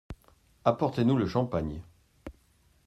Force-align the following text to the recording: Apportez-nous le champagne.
Apportez-nous 0.65 1.15
le 1.15 1.27
champagne. 1.27 1.83